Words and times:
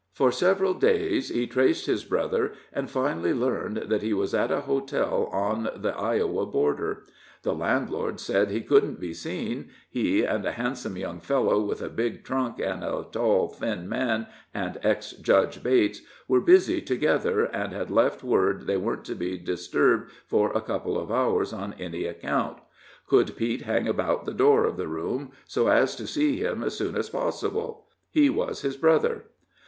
For 0.13 0.31
several 0.31 0.73
days 0.73 1.29
he 1.29 1.45
traced 1.45 1.85
his 1.85 2.03
brother, 2.03 2.53
and 2.73 2.89
finally 2.89 3.35
learned 3.35 3.83
that 3.85 4.01
he 4.01 4.13
was 4.15 4.33
at 4.33 4.49
a 4.49 4.61
hotel 4.61 5.29
on 5.31 5.69
the 5.75 5.95
Iowa 5.95 6.47
border. 6.47 7.03
The 7.43 7.53
landlord 7.53 8.19
said 8.19 8.47
that 8.49 8.51
he 8.51 8.61
couldn't 8.61 8.99
be 8.99 9.13
seen; 9.13 9.69
he, 9.91 10.23
and 10.23 10.43
a 10.43 10.53
handsome 10.53 10.97
young 10.97 11.19
fellow, 11.19 11.61
with 11.61 11.83
a 11.83 11.87
big 11.87 12.23
trunk, 12.23 12.57
and 12.57 12.83
a 12.83 13.05
tall, 13.11 13.47
thin 13.49 13.87
man, 13.87 14.25
and 14.55 14.79
ex 14.81 15.11
Judge 15.11 15.61
Bates, 15.61 16.01
were 16.27 16.41
busy 16.41 16.81
together, 16.81 17.43
and 17.43 17.71
had 17.71 17.91
left 17.91 18.23
word 18.23 18.65
they 18.65 18.77
weren't 18.77 19.05
to 19.05 19.13
be 19.15 19.37
disturbed 19.37 20.11
for 20.25 20.51
a 20.57 20.61
couple 20.61 20.97
of 20.99 21.11
hours 21.11 21.53
on 21.53 21.73
any 21.77 22.05
account. 22.05 22.57
Could 23.05 23.35
Pete 23.37 23.61
hang 23.61 23.87
about 23.87 24.25
the 24.25 24.33
door 24.33 24.65
of 24.65 24.77
the 24.77 24.87
room, 24.87 25.29
so 25.45 25.67
as 25.67 25.95
to 25.97 26.07
see 26.07 26.37
him 26.37 26.63
as 26.63 26.75
soon 26.75 26.95
as 26.97 27.07
possible? 27.11 27.85
he 28.09 28.31
was 28.31 28.63
his 28.63 28.75
brother. 28.77 29.25